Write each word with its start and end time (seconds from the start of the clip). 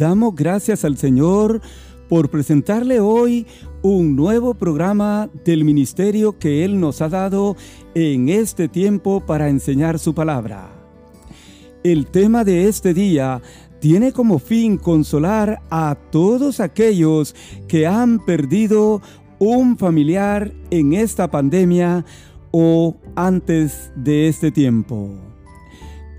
Damos 0.00 0.34
gracias 0.34 0.86
al 0.86 0.96
Señor 0.96 1.60
por 2.08 2.30
presentarle 2.30 3.00
hoy 3.00 3.46
un 3.82 4.16
nuevo 4.16 4.54
programa 4.54 5.28
del 5.44 5.62
ministerio 5.62 6.38
que 6.38 6.64
Él 6.64 6.80
nos 6.80 7.02
ha 7.02 7.10
dado 7.10 7.54
en 7.94 8.30
este 8.30 8.66
tiempo 8.66 9.20
para 9.20 9.50
enseñar 9.50 9.98
su 9.98 10.14
palabra. 10.14 10.70
El 11.84 12.06
tema 12.06 12.44
de 12.44 12.66
este 12.66 12.94
día 12.94 13.42
tiene 13.78 14.12
como 14.12 14.38
fin 14.38 14.78
consolar 14.78 15.60
a 15.68 15.98
todos 16.10 16.60
aquellos 16.60 17.36
que 17.68 17.86
han 17.86 18.24
perdido 18.24 19.02
un 19.38 19.76
familiar 19.76 20.50
en 20.70 20.94
esta 20.94 21.30
pandemia 21.30 22.06
o 22.52 22.96
antes 23.16 23.92
de 23.96 24.28
este 24.28 24.50
tiempo. 24.50 25.10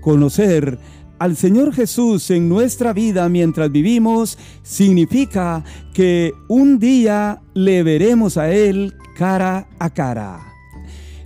Conocer 0.00 0.78
al 1.22 1.36
Señor 1.36 1.72
Jesús 1.72 2.32
en 2.32 2.48
nuestra 2.48 2.92
vida 2.92 3.28
mientras 3.28 3.70
vivimos 3.70 4.36
significa 4.64 5.62
que 5.94 6.32
un 6.48 6.80
día 6.80 7.40
le 7.54 7.84
veremos 7.84 8.36
a 8.36 8.50
Él 8.50 8.96
cara 9.16 9.68
a 9.78 9.90
cara. 9.90 10.40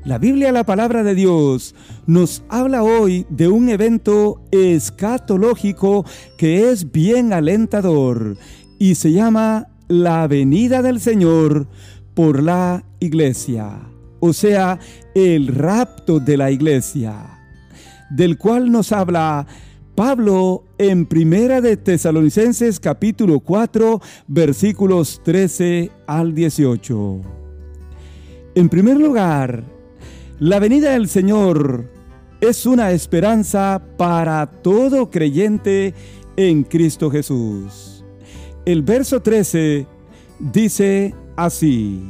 La 0.04 0.18
Biblia, 0.18 0.52
la 0.52 0.66
palabra 0.66 1.02
de 1.02 1.14
Dios, 1.14 1.74
nos 2.06 2.42
habla 2.50 2.82
hoy 2.82 3.24
de 3.30 3.48
un 3.48 3.70
evento 3.70 4.42
escatológico 4.50 6.04
que 6.36 6.70
es 6.70 6.92
bien 6.92 7.32
alentador 7.32 8.36
y 8.78 8.96
se 8.96 9.12
llama 9.12 9.68
la 9.88 10.26
venida 10.26 10.82
del 10.82 11.00
Señor 11.00 11.68
por 12.12 12.42
la 12.42 12.84
iglesia, 13.00 13.80
o 14.20 14.34
sea, 14.34 14.78
el 15.14 15.46
rapto 15.46 16.20
de 16.20 16.36
la 16.36 16.50
iglesia, 16.50 17.14
del 18.10 18.36
cual 18.36 18.70
nos 18.70 18.92
habla 18.92 19.46
Pablo 19.96 20.62
en 20.76 21.06
Primera 21.06 21.62
de 21.62 21.78
Tesalonicenses 21.78 22.78
capítulo 22.80 23.40
4 23.40 23.98
versículos 24.26 25.22
13 25.24 25.90
al 26.06 26.34
18. 26.34 27.20
En 28.56 28.68
primer 28.68 28.98
lugar, 28.98 29.64
la 30.38 30.58
venida 30.58 30.90
del 30.90 31.08
Señor 31.08 31.90
es 32.42 32.66
una 32.66 32.90
esperanza 32.90 33.82
para 33.96 34.44
todo 34.46 35.10
creyente 35.10 35.94
en 36.36 36.62
Cristo 36.64 37.10
Jesús. 37.10 38.04
El 38.66 38.82
verso 38.82 39.22
13 39.22 39.86
dice 40.38 41.14
así, 41.36 42.02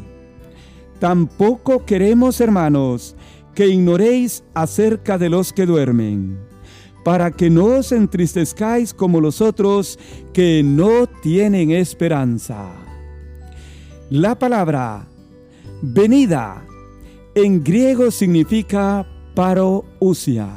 Tampoco 0.98 1.84
queremos, 1.84 2.40
hermanos, 2.40 3.14
que 3.54 3.68
ignoréis 3.68 4.42
acerca 4.54 5.18
de 5.18 5.28
los 5.28 5.52
que 5.52 5.66
duermen 5.66 6.55
para 7.06 7.30
que 7.30 7.50
no 7.50 7.66
os 7.66 7.92
entristezcáis 7.92 8.92
como 8.92 9.20
los 9.20 9.40
otros 9.40 9.96
que 10.32 10.64
no 10.64 11.06
tienen 11.06 11.70
esperanza. 11.70 12.66
La 14.10 14.36
palabra 14.36 15.06
venida 15.82 16.66
en 17.36 17.62
griego 17.62 18.10
significa 18.10 19.06
parousia 19.36 20.48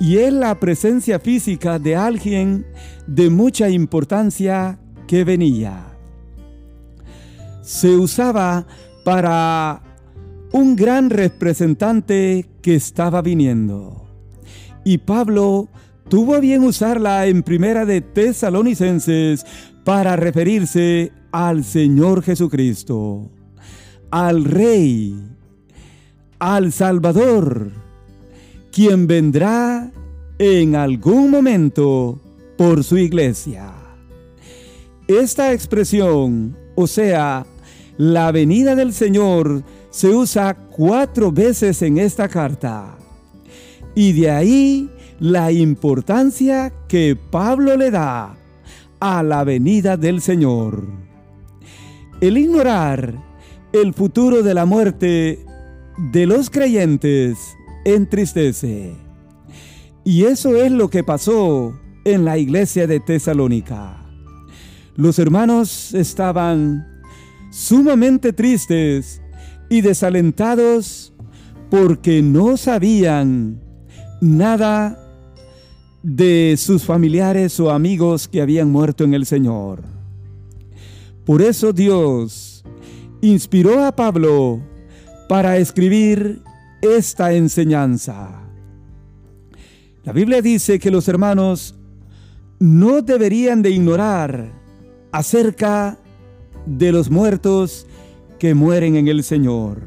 y 0.00 0.16
es 0.16 0.32
la 0.32 0.58
presencia 0.58 1.20
física 1.20 1.78
de 1.78 1.94
alguien 1.94 2.64
de 3.06 3.28
mucha 3.28 3.68
importancia 3.68 4.78
que 5.06 5.24
venía. 5.24 5.88
Se 7.60 7.94
usaba 7.94 8.66
para 9.04 9.82
un 10.52 10.74
gran 10.74 11.10
representante 11.10 12.46
que 12.62 12.76
estaba 12.76 13.20
viniendo. 13.20 14.07
Y 14.88 14.96
Pablo 14.96 15.68
tuvo 16.08 16.40
bien 16.40 16.64
usarla 16.64 17.26
en 17.26 17.42
primera 17.42 17.84
de 17.84 18.00
Tesalonicenses 18.00 19.44
para 19.84 20.16
referirse 20.16 21.12
al 21.30 21.62
Señor 21.62 22.22
Jesucristo, 22.22 23.30
al 24.10 24.46
Rey, 24.46 25.14
al 26.38 26.72
Salvador, 26.72 27.70
quien 28.72 29.06
vendrá 29.06 29.92
en 30.38 30.74
algún 30.74 31.30
momento 31.30 32.18
por 32.56 32.82
su 32.82 32.96
iglesia. 32.96 33.70
Esta 35.06 35.52
expresión, 35.52 36.56
o 36.76 36.86
sea, 36.86 37.44
la 37.98 38.32
venida 38.32 38.74
del 38.74 38.94
Señor, 38.94 39.64
se 39.90 40.08
usa 40.08 40.54
cuatro 40.54 41.30
veces 41.30 41.82
en 41.82 41.98
esta 41.98 42.26
carta. 42.26 42.97
Y 43.98 44.12
de 44.12 44.30
ahí 44.30 44.88
la 45.18 45.50
importancia 45.50 46.72
que 46.86 47.16
Pablo 47.16 47.76
le 47.76 47.90
da 47.90 48.38
a 49.00 49.22
la 49.24 49.42
venida 49.42 49.96
del 49.96 50.20
Señor. 50.20 50.86
El 52.20 52.38
ignorar 52.38 53.20
el 53.72 53.92
futuro 53.94 54.44
de 54.44 54.54
la 54.54 54.66
muerte 54.66 55.44
de 56.12 56.26
los 56.26 56.48
creyentes 56.48 57.56
entristece. 57.84 58.94
Y 60.04 60.26
eso 60.26 60.54
es 60.54 60.70
lo 60.70 60.90
que 60.90 61.02
pasó 61.02 61.76
en 62.04 62.24
la 62.24 62.38
iglesia 62.38 62.86
de 62.86 63.00
Tesalónica. 63.00 64.00
Los 64.94 65.18
hermanos 65.18 65.92
estaban 65.92 66.86
sumamente 67.50 68.32
tristes 68.32 69.20
y 69.68 69.80
desalentados 69.80 71.12
porque 71.68 72.22
no 72.22 72.56
sabían 72.56 73.66
nada 74.20 74.98
de 76.02 76.54
sus 76.56 76.84
familiares 76.84 77.58
o 77.60 77.70
amigos 77.70 78.28
que 78.28 78.40
habían 78.40 78.70
muerto 78.70 79.04
en 79.04 79.14
el 79.14 79.26
Señor. 79.26 79.82
Por 81.24 81.42
eso 81.42 81.72
Dios 81.72 82.64
inspiró 83.20 83.84
a 83.84 83.94
Pablo 83.94 84.60
para 85.28 85.58
escribir 85.58 86.42
esta 86.80 87.32
enseñanza. 87.32 88.42
La 90.04 90.12
Biblia 90.12 90.40
dice 90.40 90.78
que 90.78 90.90
los 90.90 91.06
hermanos 91.08 91.74
no 92.58 93.02
deberían 93.02 93.60
de 93.60 93.70
ignorar 93.70 94.52
acerca 95.12 95.98
de 96.64 96.92
los 96.92 97.10
muertos 97.10 97.86
que 98.38 98.54
mueren 98.54 98.96
en 98.96 99.08
el 99.08 99.22
Señor. 99.22 99.82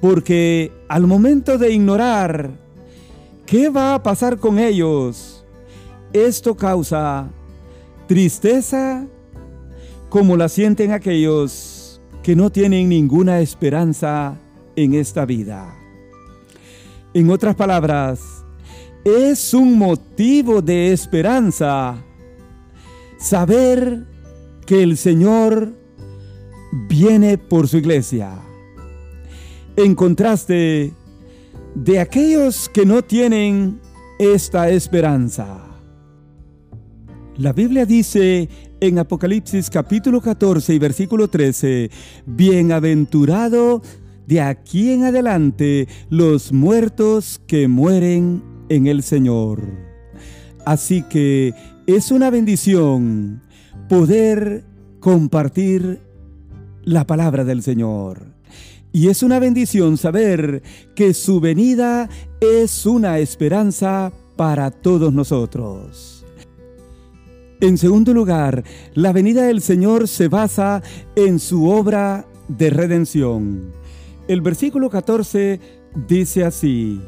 Porque 0.00 0.72
al 0.88 1.06
momento 1.06 1.58
de 1.58 1.72
ignorar 1.72 2.61
¿Qué 3.52 3.68
va 3.68 3.92
a 3.92 4.02
pasar 4.02 4.38
con 4.38 4.58
ellos? 4.58 5.44
Esto 6.14 6.56
causa 6.56 7.28
tristeza 8.08 9.06
como 10.08 10.38
la 10.38 10.48
sienten 10.48 10.90
aquellos 10.90 12.00
que 12.22 12.34
no 12.34 12.48
tienen 12.48 12.88
ninguna 12.88 13.40
esperanza 13.40 14.38
en 14.74 14.94
esta 14.94 15.26
vida. 15.26 15.70
En 17.12 17.28
otras 17.28 17.54
palabras, 17.54 18.42
es 19.04 19.52
un 19.52 19.76
motivo 19.76 20.62
de 20.62 20.90
esperanza 20.90 22.02
saber 23.18 24.06
que 24.64 24.82
el 24.82 24.96
Señor 24.96 25.74
viene 26.88 27.36
por 27.36 27.68
su 27.68 27.76
iglesia. 27.76 28.32
En 29.76 29.94
contraste, 29.94 30.94
de 31.74 32.00
aquellos 32.00 32.68
que 32.68 32.84
no 32.84 33.02
tienen 33.02 33.80
esta 34.18 34.68
esperanza. 34.68 35.58
La 37.36 37.52
Biblia 37.52 37.86
dice 37.86 38.48
en 38.80 38.98
Apocalipsis 38.98 39.70
capítulo 39.70 40.20
14 40.20 40.74
y 40.74 40.78
versículo 40.78 41.28
13, 41.28 41.90
Bienaventurado 42.26 43.82
de 44.26 44.40
aquí 44.40 44.92
en 44.92 45.04
adelante 45.04 45.88
los 46.10 46.52
muertos 46.52 47.40
que 47.46 47.68
mueren 47.68 48.42
en 48.68 48.86
el 48.86 49.02
Señor. 49.02 49.62
Así 50.64 51.02
que 51.02 51.54
es 51.86 52.10
una 52.10 52.30
bendición 52.30 53.42
poder 53.88 54.64
compartir 55.00 56.00
la 56.84 57.06
palabra 57.06 57.44
del 57.44 57.62
Señor. 57.62 58.32
Y 58.92 59.08
es 59.08 59.22
una 59.22 59.38
bendición 59.38 59.96
saber 59.96 60.62
que 60.94 61.14
su 61.14 61.40
venida 61.40 62.10
es 62.40 62.84
una 62.84 63.18
esperanza 63.18 64.12
para 64.36 64.70
todos 64.70 65.12
nosotros. 65.12 66.26
En 67.60 67.78
segundo 67.78 68.12
lugar, 68.12 68.64
la 68.94 69.12
venida 69.12 69.44
del 69.44 69.62
Señor 69.62 70.08
se 70.08 70.28
basa 70.28 70.82
en 71.16 71.38
su 71.38 71.68
obra 71.70 72.26
de 72.48 72.70
redención. 72.70 73.72
El 74.28 74.40
versículo 74.40 74.90
14 74.90 75.60
dice 76.08 76.44
así, 76.44 77.00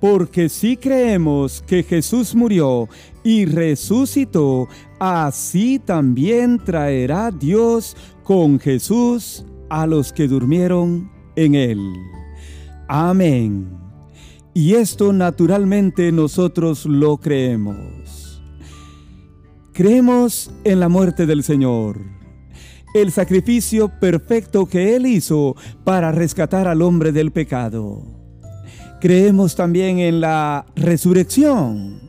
porque 0.00 0.48
si 0.48 0.76
creemos 0.76 1.64
que 1.66 1.82
Jesús 1.82 2.34
murió 2.34 2.88
y 3.24 3.46
resucitó, 3.46 4.68
así 5.00 5.78
también 5.78 6.62
traerá 6.62 7.30
Dios 7.30 7.96
con 8.22 8.60
Jesús 8.60 9.44
a 9.70 9.86
los 9.86 10.12
que 10.12 10.28
durmieron 10.28 11.15
en 11.36 11.54
Él. 11.54 11.80
Amén. 12.88 13.68
Y 14.54 14.74
esto 14.74 15.12
naturalmente 15.12 16.10
nosotros 16.12 16.86
lo 16.86 17.18
creemos. 17.18 18.42
Creemos 19.72 20.50
en 20.64 20.80
la 20.80 20.88
muerte 20.88 21.26
del 21.26 21.42
Señor, 21.42 22.00
el 22.94 23.12
sacrificio 23.12 23.90
perfecto 24.00 24.64
que 24.64 24.96
Él 24.96 25.04
hizo 25.04 25.54
para 25.84 26.12
rescatar 26.12 26.66
al 26.66 26.80
hombre 26.80 27.12
del 27.12 27.32
pecado. 27.32 28.02
Creemos 28.98 29.54
también 29.54 29.98
en 29.98 30.22
la 30.22 30.64
resurrección, 30.74 32.00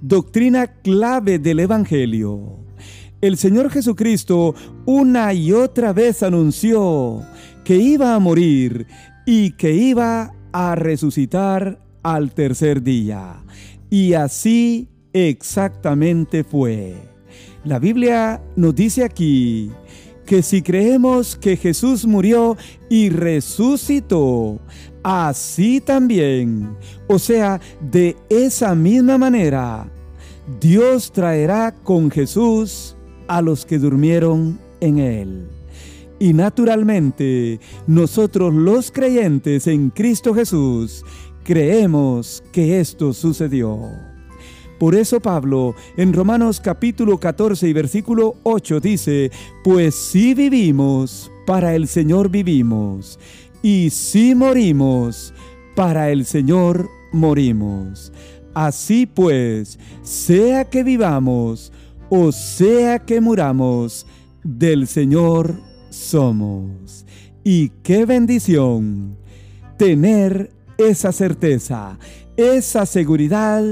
doctrina 0.00 0.66
clave 0.66 1.38
del 1.38 1.60
Evangelio. 1.60 2.58
El 3.20 3.36
Señor 3.36 3.70
Jesucristo 3.70 4.56
una 4.84 5.32
y 5.32 5.52
otra 5.52 5.92
vez 5.92 6.24
anunció 6.24 7.22
que 7.66 7.74
iba 7.78 8.14
a 8.14 8.20
morir 8.20 8.86
y 9.26 9.50
que 9.56 9.72
iba 9.72 10.32
a 10.52 10.76
resucitar 10.76 11.80
al 12.04 12.32
tercer 12.32 12.80
día. 12.80 13.42
Y 13.90 14.12
así 14.12 14.88
exactamente 15.12 16.44
fue. 16.44 16.94
La 17.64 17.80
Biblia 17.80 18.40
nos 18.54 18.72
dice 18.72 19.02
aquí 19.02 19.72
que 20.24 20.42
si 20.42 20.62
creemos 20.62 21.34
que 21.34 21.56
Jesús 21.56 22.06
murió 22.06 22.56
y 22.88 23.08
resucitó, 23.08 24.60
así 25.02 25.80
también, 25.80 26.76
o 27.08 27.18
sea, 27.18 27.60
de 27.80 28.16
esa 28.28 28.76
misma 28.76 29.18
manera, 29.18 29.90
Dios 30.60 31.10
traerá 31.10 31.74
con 31.82 32.12
Jesús 32.12 32.96
a 33.26 33.42
los 33.42 33.66
que 33.66 33.80
durmieron 33.80 34.56
en 34.78 34.98
él. 34.98 35.55
Y 36.18 36.32
naturalmente, 36.32 37.60
nosotros 37.86 38.54
los 38.54 38.90
creyentes 38.90 39.66
en 39.66 39.90
Cristo 39.90 40.34
Jesús 40.34 41.04
creemos 41.44 42.42
que 42.52 42.80
esto 42.80 43.12
sucedió. 43.12 43.78
Por 44.78 44.94
eso 44.94 45.20
Pablo 45.20 45.74
en 45.96 46.12
Romanos 46.12 46.60
capítulo 46.60 47.18
14 47.18 47.68
y 47.68 47.72
versículo 47.72 48.36
8 48.42 48.80
dice, 48.80 49.30
pues 49.64 49.94
si 49.94 50.34
vivimos, 50.34 51.30
para 51.46 51.74
el 51.74 51.88
Señor 51.88 52.28
vivimos, 52.30 53.18
y 53.62 53.90
si 53.90 54.34
morimos, 54.34 55.32
para 55.74 56.10
el 56.10 56.26
Señor 56.26 56.88
morimos. 57.12 58.12
Así 58.54 59.06
pues, 59.06 59.78
sea 60.02 60.64
que 60.64 60.82
vivamos 60.82 61.72
o 62.08 62.30
sea 62.30 63.00
que 63.00 63.20
muramos, 63.20 64.06
del 64.44 64.86
Señor 64.86 65.56
somos. 65.96 67.06
Y 67.42 67.70
qué 67.82 68.04
bendición 68.04 69.16
tener 69.78 70.50
esa 70.78 71.12
certeza, 71.12 71.98
esa 72.36 72.86
seguridad 72.86 73.64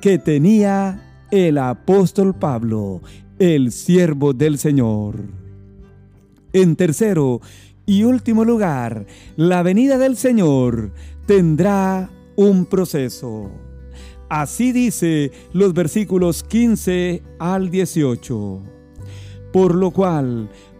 que 0.00 0.18
tenía 0.18 1.26
el 1.30 1.58
apóstol 1.58 2.34
Pablo, 2.34 3.00
el 3.38 3.72
siervo 3.72 4.32
del 4.32 4.58
Señor. 4.58 5.16
En 6.52 6.76
tercero 6.76 7.40
y 7.86 8.04
último 8.04 8.44
lugar, 8.44 9.06
la 9.36 9.62
venida 9.62 9.98
del 9.98 10.16
Señor 10.16 10.92
tendrá 11.26 12.10
un 12.36 12.66
proceso. 12.66 13.50
Así 14.28 14.72
dice 14.72 15.32
los 15.52 15.74
versículos 15.74 16.42
15 16.44 17.22
al 17.38 17.70
18. 17.70 18.62
Por 19.52 19.74
lo 19.74 19.90
cual 19.92 20.50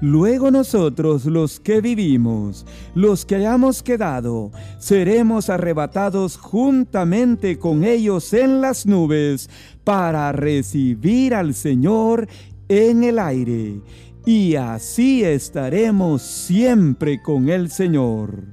Luego 0.00 0.52
nosotros 0.52 1.24
los 1.24 1.58
que 1.58 1.80
vivimos, 1.80 2.64
los 2.94 3.26
que 3.26 3.34
hayamos 3.36 3.82
quedado, 3.82 4.52
seremos 4.78 5.50
arrebatados 5.50 6.36
juntamente 6.36 7.58
con 7.58 7.82
ellos 7.82 8.32
en 8.32 8.60
las 8.60 8.86
nubes 8.86 9.50
para 9.82 10.30
recibir 10.30 11.34
al 11.34 11.52
Señor 11.52 12.28
en 12.68 13.02
el 13.02 13.18
aire. 13.18 13.80
Y 14.24 14.54
así 14.54 15.24
estaremos 15.24 16.22
siempre 16.22 17.20
con 17.20 17.48
el 17.48 17.70
Señor. 17.70 18.44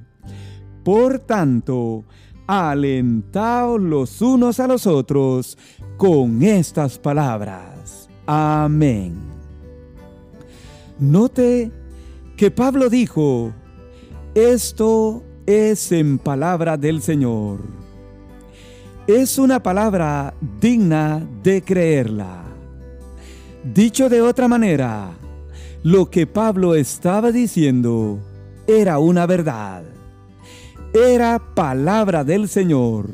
Por 0.82 1.20
tanto, 1.20 2.04
alentaos 2.46 3.80
los 3.80 4.20
unos 4.20 4.58
a 4.58 4.66
los 4.66 4.86
otros 4.86 5.56
con 5.96 6.42
estas 6.42 6.98
palabras. 6.98 8.08
Amén. 8.26 9.35
Note 10.98 11.70
que 12.38 12.50
Pablo 12.50 12.88
dijo, 12.88 13.52
esto 14.34 15.22
es 15.44 15.92
en 15.92 16.18
palabra 16.18 16.78
del 16.78 17.02
Señor. 17.02 17.60
Es 19.06 19.38
una 19.38 19.62
palabra 19.62 20.32
digna 20.58 21.22
de 21.42 21.60
creerla. 21.60 22.44
Dicho 23.62 24.08
de 24.08 24.22
otra 24.22 24.48
manera, 24.48 25.10
lo 25.82 26.08
que 26.08 26.26
Pablo 26.26 26.74
estaba 26.74 27.30
diciendo 27.30 28.18
era 28.66 28.98
una 28.98 29.26
verdad. 29.26 29.84
Era 30.94 31.54
palabra 31.54 32.24
del 32.24 32.48
Señor. 32.48 33.10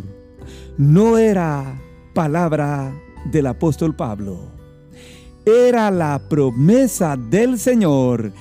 No 0.79 1.19
era 1.19 1.83
palabra 2.15 2.95
del 3.33 3.49
apóstol 3.49 3.97
Pablo 3.97 4.52
era 5.45 5.91
la 5.91 6.21
promesa 6.29 7.17
del 7.17 7.59
Señor 7.59 8.33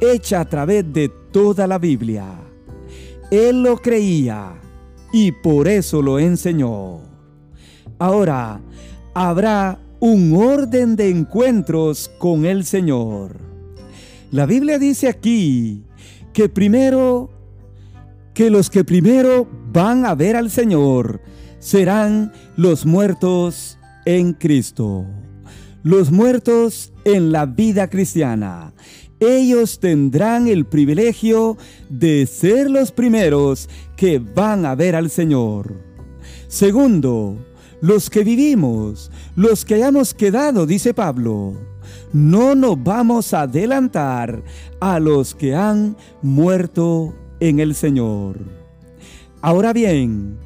hecha 0.00 0.40
a 0.40 0.44
través 0.44 0.92
de 0.92 1.08
toda 1.30 1.66
la 1.66 1.78
Biblia. 1.78 2.26
Él 3.30 3.62
lo 3.62 3.78
creía 3.78 4.54
y 5.12 5.32
por 5.32 5.68
eso 5.68 6.02
lo 6.02 6.18
enseñó. 6.18 7.00
Ahora, 7.98 8.60
habrá 9.14 9.78
un 10.00 10.34
orden 10.34 10.96
de 10.96 11.10
encuentros 11.10 12.10
con 12.18 12.44
el 12.44 12.64
Señor. 12.64 13.36
La 14.30 14.46
Biblia 14.46 14.78
dice 14.78 15.08
aquí 15.08 15.84
que 16.32 16.48
primero, 16.48 17.30
que 18.34 18.50
los 18.50 18.70
que 18.70 18.84
primero 18.84 19.46
van 19.72 20.06
a 20.06 20.14
ver 20.14 20.36
al 20.36 20.50
Señor 20.50 21.20
serán 21.58 22.32
los 22.56 22.86
muertos 22.86 23.78
en 24.06 24.32
Cristo 24.32 25.06
los 25.82 26.10
muertos 26.10 26.92
en 27.04 27.32
la 27.32 27.46
vida 27.46 27.88
cristiana. 27.88 28.72
Ellos 29.18 29.80
tendrán 29.80 30.48
el 30.48 30.64
privilegio 30.64 31.56
de 31.88 32.26
ser 32.26 32.70
los 32.70 32.90
primeros 32.90 33.68
que 33.96 34.18
van 34.18 34.64
a 34.64 34.74
ver 34.74 34.96
al 34.96 35.10
Señor. 35.10 35.74
Segundo, 36.48 37.36
los 37.80 38.10
que 38.10 38.24
vivimos, 38.24 39.10
los 39.36 39.64
que 39.64 39.74
hayamos 39.74 40.14
quedado, 40.14 40.66
dice 40.66 40.94
Pablo, 40.94 41.54
no 42.12 42.54
nos 42.54 42.82
vamos 42.82 43.34
a 43.34 43.42
adelantar 43.42 44.42
a 44.80 44.98
los 44.98 45.34
que 45.34 45.54
han 45.54 45.96
muerto 46.22 47.14
en 47.40 47.60
el 47.60 47.74
Señor. 47.74 48.38
Ahora 49.42 49.72
bien, 49.72 50.38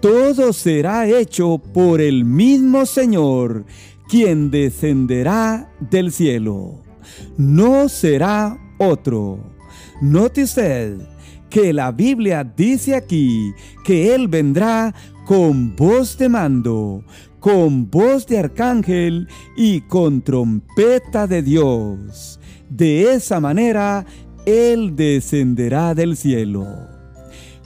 todo 0.00 0.52
será 0.52 1.08
hecho 1.08 1.58
por 1.58 2.00
el 2.00 2.24
mismo 2.24 2.86
Señor 2.86 3.64
quien 4.08 4.50
descenderá 4.50 5.72
del 5.90 6.12
cielo. 6.12 6.82
No 7.36 7.88
será 7.88 8.58
otro. 8.78 9.38
Note 10.00 10.44
usted 10.44 10.98
que 11.50 11.72
la 11.72 11.92
Biblia 11.92 12.44
dice 12.44 12.94
aquí 12.94 13.52
que 13.84 14.14
Él 14.14 14.28
vendrá 14.28 14.94
con 15.26 15.76
voz 15.76 16.16
de 16.16 16.28
mando, 16.28 17.04
con 17.40 17.90
voz 17.90 18.26
de 18.26 18.38
arcángel 18.38 19.28
y 19.56 19.82
con 19.82 20.22
trompeta 20.22 21.26
de 21.26 21.42
Dios. 21.42 22.40
De 22.70 23.12
esa 23.12 23.38
manera 23.38 24.06
Él 24.46 24.96
descenderá 24.96 25.94
del 25.94 26.16
cielo. 26.16 26.66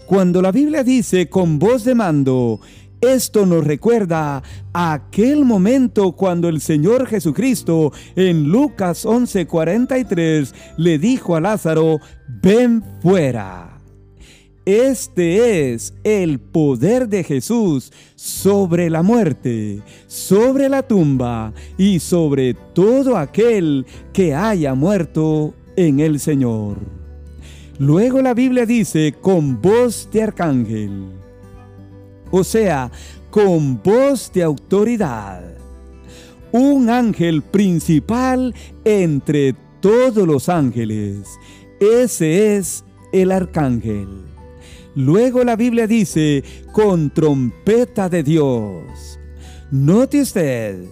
Cuando 0.06 0.42
la 0.42 0.52
Biblia 0.52 0.84
dice 0.84 1.28
con 1.28 1.58
voz 1.58 1.84
de 1.84 1.94
mando, 1.94 2.60
esto 3.00 3.46
nos 3.46 3.64
recuerda 3.64 4.42
aquel 4.72 5.44
momento 5.44 6.12
cuando 6.12 6.48
el 6.48 6.60
Señor 6.60 7.06
Jesucristo 7.06 7.92
en 8.14 8.48
Lucas 8.48 9.04
11:43 9.04 10.54
le 10.76 10.98
dijo 10.98 11.36
a 11.36 11.40
Lázaro, 11.40 12.00
ven 12.42 12.82
fuera. 13.02 13.78
Este 14.64 15.72
es 15.72 15.94
el 16.02 16.40
poder 16.40 17.08
de 17.08 17.22
Jesús 17.22 17.92
sobre 18.16 18.90
la 18.90 19.02
muerte, 19.02 19.80
sobre 20.08 20.68
la 20.68 20.82
tumba 20.82 21.52
y 21.78 22.00
sobre 22.00 22.54
todo 22.54 23.16
aquel 23.16 23.86
que 24.12 24.34
haya 24.34 24.74
muerto 24.74 25.54
en 25.76 26.00
el 26.00 26.18
Señor. 26.18 26.78
Luego 27.78 28.22
la 28.22 28.34
Biblia 28.34 28.66
dice 28.66 29.14
con 29.20 29.60
voz 29.62 30.08
de 30.12 30.22
arcángel, 30.24 31.12
o 32.30 32.44
sea, 32.44 32.90
con 33.30 33.82
voz 33.82 34.30
de 34.32 34.42
autoridad. 34.42 35.42
Un 36.52 36.90
ángel 36.90 37.42
principal 37.42 38.54
entre 38.84 39.54
todos 39.80 40.26
los 40.26 40.48
ángeles. 40.48 41.28
Ese 41.80 42.56
es 42.56 42.84
el 43.12 43.30
arcángel. 43.32 44.08
Luego 44.94 45.44
la 45.44 45.56
Biblia 45.56 45.86
dice, 45.86 46.42
con 46.72 47.10
trompeta 47.10 48.08
de 48.08 48.22
Dios. 48.22 49.20
Note 49.70 50.22
usted, 50.22 50.84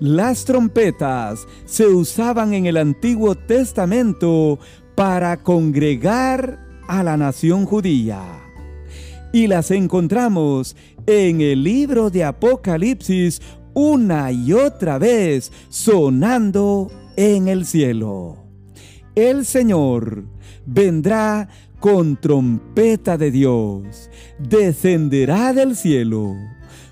las 0.00 0.44
trompetas 0.44 1.46
se 1.64 1.86
usaban 1.86 2.52
en 2.54 2.66
el 2.66 2.76
Antiguo 2.76 3.36
Testamento 3.36 4.58
para 4.96 5.36
congregar 5.36 6.58
a 6.88 7.02
la 7.04 7.16
nación 7.16 7.64
judía. 7.64 8.43
Y 9.34 9.48
las 9.48 9.72
encontramos 9.72 10.76
en 11.08 11.40
el 11.40 11.64
libro 11.64 12.08
de 12.08 12.22
Apocalipsis 12.22 13.42
una 13.74 14.30
y 14.30 14.52
otra 14.52 14.96
vez 14.96 15.50
sonando 15.70 16.88
en 17.16 17.48
el 17.48 17.66
cielo. 17.66 18.36
El 19.16 19.44
Señor 19.44 20.22
vendrá 20.64 21.48
con 21.80 22.14
trompeta 22.14 23.18
de 23.18 23.32
Dios, 23.32 24.08
descenderá 24.38 25.52
del 25.52 25.74
cielo. 25.74 26.36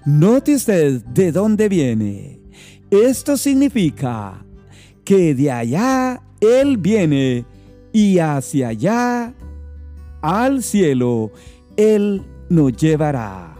Note 0.04 0.56
usted 0.56 1.00
de 1.14 1.30
dónde 1.30 1.68
viene. 1.68 2.40
Esto 2.90 3.36
significa 3.36 4.44
que 5.04 5.36
de 5.36 5.52
allá 5.52 6.20
Él 6.40 6.76
viene 6.76 7.44
y 7.92 8.18
hacia 8.18 8.70
allá, 8.70 9.32
al 10.22 10.64
cielo, 10.64 11.30
Él 11.76 12.24
nos 12.52 12.76
llevará. 12.76 13.56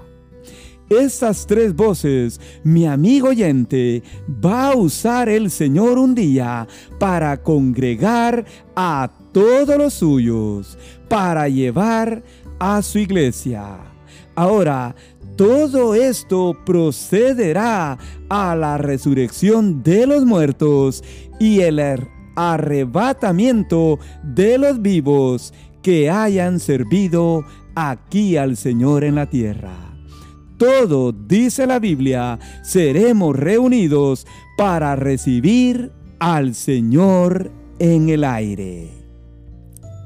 Estas 0.91 1.47
tres 1.47 1.75
voces, 1.75 2.39
mi 2.63 2.87
amigo 2.87 3.29
oyente, 3.29 4.03
va 4.45 4.69
a 4.69 4.77
usar 4.77 5.31
el 5.31 5.51
Señor 5.51 5.99
un 5.99 6.15
día 6.15 6.69
para 6.99 7.43
congregar 7.43 8.45
a 8.77 9.11
todos 9.33 9.79
los 9.79 9.95
suyos, 9.95 10.77
para 11.09 11.49
llevar 11.49 12.23
a 12.59 12.83
su 12.83 12.99
iglesia. 12.99 13.79
Ahora, 14.35 14.95
todo 15.37 15.95
esto 15.95 16.55
procederá 16.67 17.97
a 18.29 18.55
la 18.55 18.77
resurrección 18.77 19.83
de 19.83 20.07
los 20.07 20.27
muertos 20.27 21.03
y 21.41 21.61
el 21.61 21.81
arrebatamiento 22.37 23.99
de 24.23 24.59
los 24.59 24.83
vivos 24.83 25.55
que 25.83 26.11
hayan 26.11 26.61
servido 26.61 27.45
aquí 27.75 28.37
al 28.37 28.57
Señor 28.57 29.05
en 29.05 29.15
la 29.15 29.27
tierra 29.27 29.93
todo, 30.63 31.11
dice 31.11 31.67
la 31.67 31.81
Biblia, 31.81 32.39
seremos 32.63 33.35
reunidos 33.35 34.29
para 34.57 34.95
recibir 34.95 35.91
al 36.21 36.55
Señor 36.55 37.51
en 37.81 38.09
el 38.11 38.23
aire. 38.23 38.89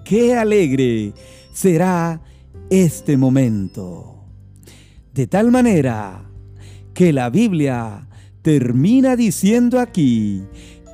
Qué 0.02 0.35
alegre 0.35 1.12
será 1.52 2.23
este 2.70 3.18
momento. 3.18 4.25
De 5.12 5.26
tal 5.26 5.50
manera 5.50 6.25
que 6.94 7.12
la 7.12 7.28
Biblia 7.28 8.08
termina 8.40 9.14
diciendo 9.14 9.78
aquí, 9.78 10.42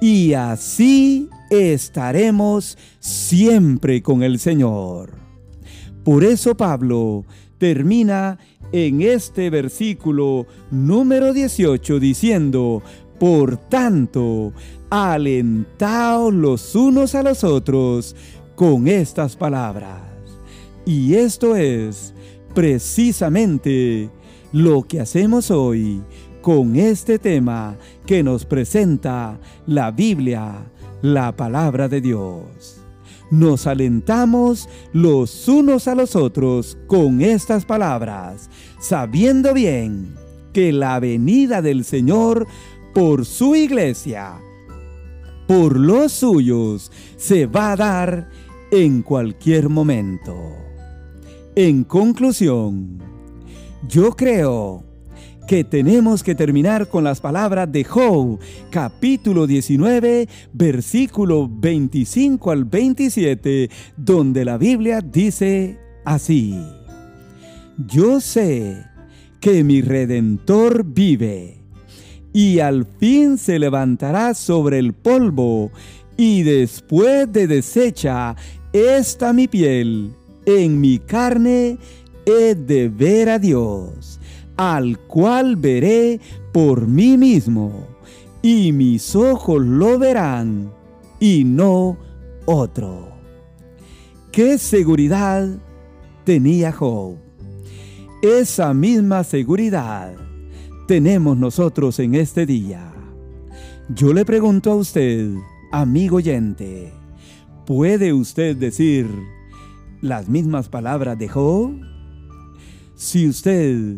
y 0.00 0.33
así 0.33 1.29
estaremos 1.50 2.76
siempre 2.99 4.02
con 4.02 4.25
el 4.25 4.41
Señor. 4.41 5.22
Por 6.04 6.25
eso 6.25 6.56
Pablo 6.56 7.25
termina 7.59 8.38
en 8.73 9.02
este 9.02 9.50
versículo 9.50 10.47
número 10.71 11.32
18 11.32 12.00
diciendo, 12.00 12.82
por 13.21 13.56
tanto, 13.56 14.52
alentaos 14.90 16.35
los 16.35 16.75
unos 16.75 17.14
a 17.14 17.23
los 17.23 17.44
otros 17.44 18.16
con 18.56 18.88
estas 18.88 19.37
palabras. 19.37 20.00
Y 20.85 21.14
esto 21.14 21.54
es 21.54 22.14
precisamente 22.52 24.11
lo 24.52 24.82
que 24.82 25.00
hacemos 25.00 25.52
hoy 25.52 26.02
con 26.40 26.75
este 26.75 27.21
tema 27.21 27.76
que 28.06 28.25
nos 28.25 28.44
presenta 28.44 29.38
la 29.66 29.92
Biblia, 29.92 30.64
la 31.00 31.37
palabra 31.37 31.88
de 31.88 32.00
Dios 32.00 32.82
nos 33.33 33.67
alentamos 33.67 34.69
los 34.93 35.49
unos 35.49 35.89
a 35.89 35.95
los 35.95 36.15
otros 36.17 36.77
con 36.87 37.23
estas 37.23 37.65
palabras, 37.65 38.51
sabiendo 38.79 39.55
bien 39.55 40.15
que 40.53 40.71
la 40.71 41.01
venida 41.01 41.62
del 41.62 41.87
Señor 41.87 42.47
por 42.93 43.25
su 43.25 43.57
iglesia, 43.57 44.35
por 45.49 45.81
los 45.81 46.12
suyos, 46.12 46.93
se 47.17 47.47
va 47.47 47.73
a 47.73 47.77
dar 47.77 48.29
en 48.71 49.01
cualquier 49.01 49.71
momento. 49.71 50.37
En 51.57 51.85
conclusión, 51.85 52.99
yo 53.89 54.11
creo 54.15 54.85
que 55.46 55.64
tenemos 55.64 56.22
que 56.22 56.34
terminar 56.34 56.88
con 56.88 57.04
las 57.04 57.20
palabras 57.20 57.70
de 57.70 57.84
Job, 57.84 58.38
capítulo 58.70 59.46
19, 59.46 60.28
versículo 60.52 61.49
25 61.50 62.50
al 62.50 62.64
27, 62.64 63.70
donde 63.96 64.44
la 64.44 64.56
Biblia 64.56 65.00
dice 65.00 65.78
así, 66.04 66.58
Yo 67.87 68.20
sé 68.20 68.84
que 69.40 69.64
mi 69.64 69.82
redentor 69.82 70.84
vive, 70.84 71.58
y 72.32 72.61
al 72.61 72.87
fin 72.87 73.37
se 73.37 73.58
levantará 73.58 74.34
sobre 74.34 74.78
el 74.78 74.92
polvo, 74.92 75.70
y 76.16 76.42
después 76.42 77.30
de 77.32 77.46
deshecha 77.46 78.37
esta 78.72 79.32
mi 79.32 79.49
piel, 79.49 80.12
en 80.46 80.80
mi 80.80 80.99
carne 80.99 81.78
he 82.25 82.54
de 82.54 82.88
ver 82.88 83.28
a 83.28 83.38
Dios 83.38 84.20
al 84.71 84.97
cual 85.09 85.57
veré 85.57 86.21
por 86.52 86.87
mí 86.87 87.19
mismo, 87.19 87.88
y 88.42 88.71
mis 88.71 89.16
ojos 89.16 89.61
lo 89.61 89.99
verán, 89.99 90.71
y 91.19 91.42
no 91.42 91.97
otro. 92.45 93.09
¿Qué 94.31 94.59
seguridad 94.59 95.49
tenía 96.25 96.71
Job? 96.71 97.16
Esa 98.23 98.73
misma 98.73 99.25
seguridad 99.25 100.14
tenemos 100.87 101.37
nosotros 101.37 101.99
en 101.99 102.14
este 102.14 102.47
día. 102.47 102.92
Yo 103.88 104.12
le 104.12 104.25
pregunto 104.25 104.71
a 104.71 104.76
usted, 104.76 105.28
amigo 105.73 106.19
oyente, 106.19 106.92
¿puede 107.66 108.12
usted 108.12 108.57
decir 108.57 109.09
las 110.00 110.28
mismas 110.28 110.69
palabras 110.69 111.19
de 111.19 111.28
Job? 111.28 111.73
Si 112.95 113.26
usted 113.26 113.97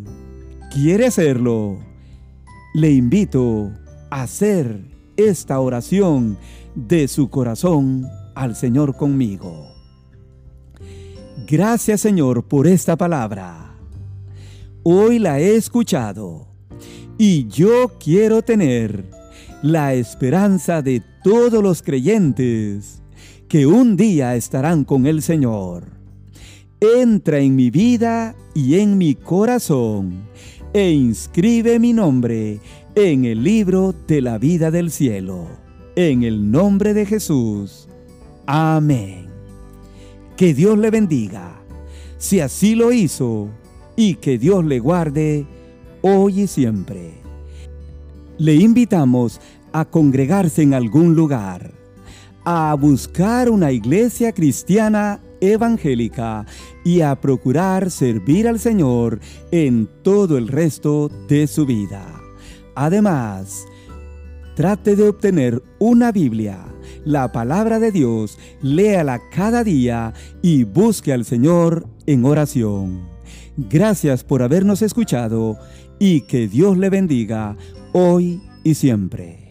quiere 0.74 1.06
hacerlo, 1.06 1.78
le 2.74 2.90
invito 2.90 3.70
a 4.10 4.22
hacer 4.22 4.80
esta 5.16 5.60
oración 5.60 6.36
de 6.74 7.06
su 7.06 7.30
corazón 7.30 8.08
al 8.34 8.56
Señor 8.56 8.96
conmigo. 8.96 9.68
Gracias 11.46 12.00
Señor 12.00 12.48
por 12.48 12.66
esta 12.66 12.96
palabra. 12.96 13.76
Hoy 14.82 15.20
la 15.20 15.38
he 15.38 15.54
escuchado 15.54 16.48
y 17.18 17.46
yo 17.46 17.92
quiero 18.00 18.42
tener 18.42 19.04
la 19.62 19.94
esperanza 19.94 20.82
de 20.82 21.04
todos 21.22 21.62
los 21.62 21.82
creyentes 21.82 23.00
que 23.46 23.64
un 23.66 23.96
día 23.96 24.34
estarán 24.34 24.82
con 24.82 25.06
el 25.06 25.22
Señor. 25.22 25.84
Entra 26.80 27.38
en 27.38 27.54
mi 27.54 27.70
vida 27.70 28.34
y 28.54 28.80
en 28.80 28.98
mi 28.98 29.14
corazón 29.14 30.24
e 30.74 30.90
inscribe 30.90 31.78
mi 31.78 31.92
nombre 31.92 32.58
en 32.96 33.24
el 33.24 33.44
libro 33.44 33.94
de 34.08 34.20
la 34.20 34.38
vida 34.38 34.72
del 34.72 34.90
cielo. 34.90 35.46
En 35.94 36.24
el 36.24 36.50
nombre 36.50 36.94
de 36.94 37.06
Jesús. 37.06 37.88
Amén. 38.44 39.28
Que 40.36 40.52
Dios 40.52 40.76
le 40.76 40.90
bendiga, 40.90 41.62
si 42.18 42.40
así 42.40 42.74
lo 42.74 42.90
hizo, 42.90 43.48
y 43.94 44.16
que 44.16 44.36
Dios 44.36 44.64
le 44.64 44.80
guarde 44.80 45.46
hoy 46.02 46.40
y 46.40 46.46
siempre. 46.48 47.14
Le 48.36 48.54
invitamos 48.56 49.40
a 49.72 49.84
congregarse 49.84 50.62
en 50.62 50.74
algún 50.74 51.14
lugar, 51.14 51.70
a 52.44 52.74
buscar 52.74 53.48
una 53.48 53.70
iglesia 53.70 54.32
cristiana 54.32 55.20
evangélica 55.40 56.46
y 56.84 57.00
a 57.00 57.20
procurar 57.20 57.90
servir 57.90 58.48
al 58.48 58.58
Señor 58.58 59.20
en 59.50 59.88
todo 60.02 60.38
el 60.38 60.48
resto 60.48 61.10
de 61.28 61.46
su 61.46 61.66
vida. 61.66 62.04
Además, 62.74 63.66
trate 64.54 64.96
de 64.96 65.08
obtener 65.08 65.62
una 65.78 66.12
Biblia, 66.12 66.64
la 67.04 67.32
palabra 67.32 67.78
de 67.78 67.90
Dios, 67.90 68.38
léala 68.62 69.20
cada 69.32 69.64
día 69.64 70.12
y 70.42 70.64
busque 70.64 71.12
al 71.12 71.24
Señor 71.24 71.86
en 72.06 72.24
oración. 72.24 73.08
Gracias 73.56 74.24
por 74.24 74.42
habernos 74.42 74.82
escuchado 74.82 75.58
y 75.98 76.22
que 76.22 76.48
Dios 76.48 76.76
le 76.76 76.90
bendiga 76.90 77.56
hoy 77.92 78.42
y 78.64 78.74
siempre. 78.74 79.43